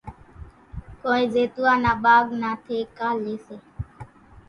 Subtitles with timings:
[1.01, 3.55] ڪونئين زيتوئان نا ٻاگھ نا ٺيڪا ليئيَ سي۔